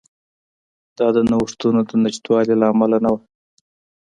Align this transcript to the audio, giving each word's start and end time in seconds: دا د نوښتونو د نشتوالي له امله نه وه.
دا 0.97 1.07
د 1.15 1.17
نوښتونو 1.29 1.79
د 1.89 1.91
نشتوالي 2.03 2.55
له 2.61 2.65
امله 2.73 2.97
نه 3.05 3.09
وه. 3.13 3.19